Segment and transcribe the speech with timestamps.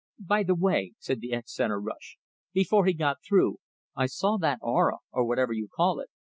[0.17, 2.17] "By the way," said the ex centre rush,
[2.53, 3.57] "before he got through,
[3.95, 6.09] I saw that aura, or whatever you call it.